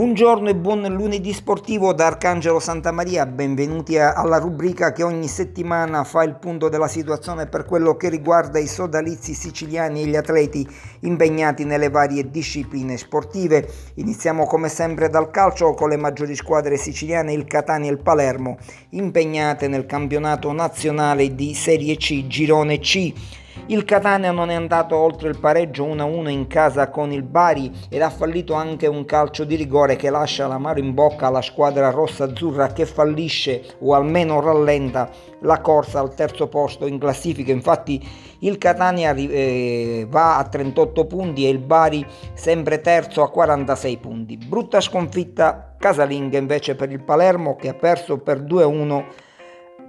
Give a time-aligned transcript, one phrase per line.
[0.00, 6.04] Buongiorno e buon lunedì sportivo da Arcangelo Santa Maria, benvenuti alla rubrica che ogni settimana
[6.04, 10.66] fa il punto della situazione per quello che riguarda i sodalizi siciliani e gli atleti
[11.00, 13.68] impegnati nelle varie discipline sportive.
[13.96, 18.56] Iniziamo come sempre dal calcio con le maggiori squadre siciliane, il Catania e il Palermo,
[18.92, 23.12] impegnate nel campionato nazionale di Serie C, Girone C.
[23.66, 28.02] Il Catania non è andato oltre il pareggio 1-1 in casa con il Bari ed
[28.02, 32.68] ha fallito anche un calcio di rigore che lascia l'amaro in bocca alla squadra rossa-azzurra
[32.68, 35.08] che fallisce o almeno rallenta
[35.42, 37.52] la corsa al terzo posto in classifica.
[37.52, 38.04] Infatti
[38.40, 44.36] il Catania eh, va a 38 punti e il Bari sempre terzo a 46 punti.
[44.36, 49.04] Brutta sconfitta casalinga invece per il Palermo che ha perso per 2-1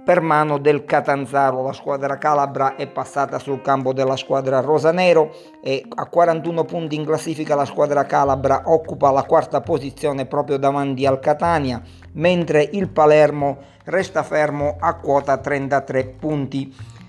[0.04, 1.62] per mano del Catanzaro.
[1.62, 7.04] La squadra calabra è passata sul campo della squadra rosanero e a 41 punti in
[7.04, 11.80] classifica la squadra calabra occupa la quarta posizione proprio davanti al Catania,
[12.12, 17.00] mentre il Palermo resta fermo a quota 33 punti.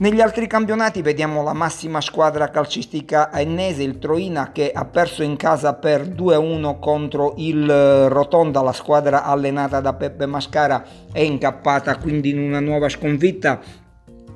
[0.00, 5.36] Negli altri campionati vediamo la massima squadra calcistica ennese, il Troina, che ha perso in
[5.36, 11.98] casa per 2-1 contro il eh, Rotonda, la squadra allenata da Peppe Mascara è incappata
[11.98, 13.60] quindi in una nuova sconfitta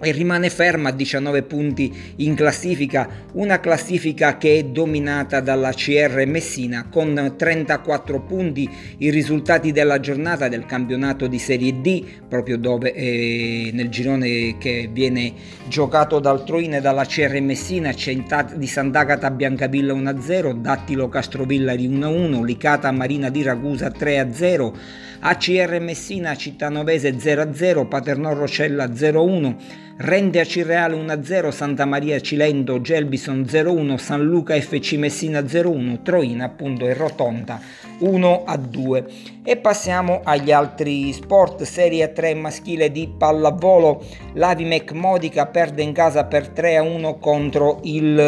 [0.00, 6.24] e rimane ferma a 19 punti in classifica, una classifica che è dominata dalla CR
[6.26, 12.92] Messina con 34 punti, i risultati della giornata del campionato di Serie D, proprio dove
[12.92, 15.32] eh, nel girone che viene
[15.68, 22.90] giocato dal Troine dalla CR Messina, Centata di Sant'Agata Biancavilla 1-0, Dattilo Castrovillari 1-1, Licata
[22.90, 24.72] Marina di Ragusa 3-0,
[25.20, 29.56] ACR Messina Cittanovese 0-0, Paternò Rocella 0-1,
[29.96, 36.46] Rende a Cirreale 1-0, Santa Maria Cilento, Gelbison 0-1, San Luca FC Messina 0-1, Troina
[36.46, 37.60] appunto e Rotonda
[38.00, 39.04] 1-2.
[39.44, 46.24] E passiamo agli altri sport, Serie 3 maschile di pallavolo, l'Avimec Modica perde in casa
[46.24, 48.18] per 3-1 contro il,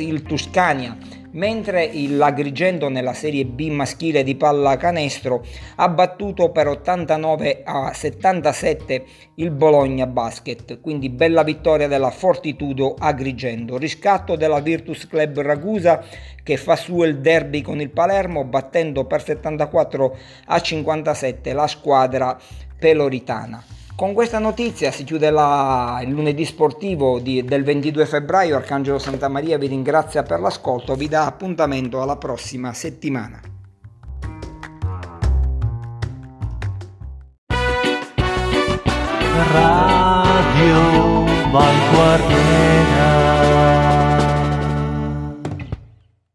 [0.00, 0.96] il Tuscania
[1.32, 5.44] mentre il Agrigento nella Serie B maschile di pallacanestro
[5.76, 9.04] ha battuto per 89 a 77
[9.36, 16.04] il Bologna Basket, quindi bella vittoria della Fortitudo Agrigento, riscatto della Virtus Club Ragusa
[16.42, 20.16] che fa su il derby con il Palermo battendo per 74
[20.46, 22.38] a 57 la squadra
[22.78, 23.81] peloritana.
[23.94, 28.56] Con questa notizia si chiude la, il lunedì sportivo di, del 22 febbraio.
[28.56, 33.40] Arcangelo Santa Maria vi ringrazia per l'ascolto, vi dà appuntamento alla prossima settimana.
[39.52, 42.62] Radio Vanguardia